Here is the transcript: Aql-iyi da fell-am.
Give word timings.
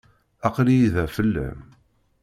Aql-iyi 0.47 0.89
da 0.93 1.03
fell-am. 1.15 1.59